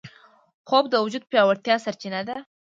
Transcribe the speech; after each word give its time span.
خوب 0.67 0.83
د 0.89 0.95
وجود 1.03 1.23
د 1.25 1.29
پیاوړتیا 1.31 1.75
سرچینه 1.85 2.21
ده 2.27 2.37